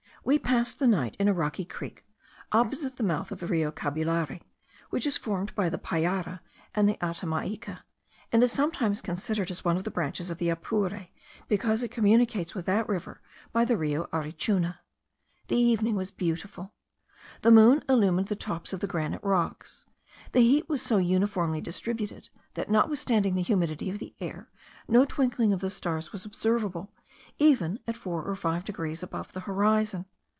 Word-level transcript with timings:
We 0.23 0.37
passed 0.37 0.77
the 0.77 0.85
night 0.85 1.15
in 1.19 1.27
a 1.27 1.33
rocky 1.33 1.65
creek, 1.65 2.05
opposite 2.51 2.97
the 2.97 3.01
mouth 3.01 3.31
of 3.31 3.39
the 3.39 3.47
Rio 3.47 3.71
Cabullare, 3.71 4.39
which 4.91 5.07
is 5.07 5.17
formed 5.17 5.55
by 5.55 5.67
the 5.67 5.79
Payara 5.79 6.41
and 6.75 6.87
the 6.87 6.99
Atamaica, 7.03 7.79
and 8.31 8.43
is 8.43 8.51
sometimes 8.51 9.01
considered 9.01 9.49
as 9.49 9.65
one 9.65 9.77
of 9.77 9.83
the 9.83 9.89
branches 9.89 10.29
of 10.29 10.37
the 10.37 10.49
Apure, 10.51 11.07
because 11.47 11.81
it 11.81 11.89
communicates 11.89 12.53
with 12.53 12.67
that 12.67 12.87
river 12.87 13.19
by 13.51 13.65
the 13.65 13.75
Rio 13.77 14.05
Arichuna. 14.13 14.77
The 15.47 15.57
evening 15.57 15.95
was 15.95 16.11
beautiful. 16.11 16.75
The 17.41 17.49
moon 17.49 17.83
illumined 17.89 18.27
the 18.27 18.35
tops 18.35 18.73
of 18.73 18.79
the 18.79 18.85
granite 18.85 19.23
rocks. 19.23 19.87
The 20.33 20.41
heat 20.41 20.69
was 20.69 20.83
so 20.83 20.97
uniformly 20.97 21.61
distributed, 21.61 22.29
that, 22.53 22.69
notwithstanding 22.69 23.33
the 23.33 23.41
humidity 23.41 23.89
of 23.89 23.97
the 23.97 24.13
air, 24.19 24.49
no 24.87 25.03
twinkling 25.03 25.51
of 25.51 25.61
the 25.61 25.69
stars 25.71 26.11
was 26.11 26.25
observable, 26.25 26.93
even 27.39 27.79
at 27.87 27.95
four 27.97 28.23
or 28.23 28.35
five 28.35 28.63
degrees 28.65 29.01
above 29.03 29.33
the 29.33 29.41
horizon. 29.41 30.05